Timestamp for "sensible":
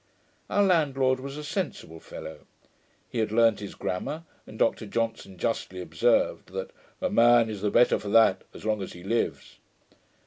1.43-1.99